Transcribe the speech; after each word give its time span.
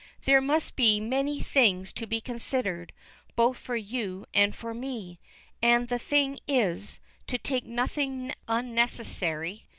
"There 0.25 0.41
must 0.41 0.75
be 0.75 0.99
many 0.99 1.41
things 1.43 1.93
to 1.93 2.07
be 2.07 2.19
considered, 2.21 2.91
both 3.35 3.59
for 3.59 3.75
you 3.75 4.25
and 4.33 4.55
for 4.55 4.73
me. 4.73 5.19
And 5.61 5.89
the 5.89 5.99
thing 5.99 6.39
is, 6.47 6.99
to 7.27 7.37
take 7.37 7.65
nothing 7.65 8.33
unnecessary. 8.47 9.67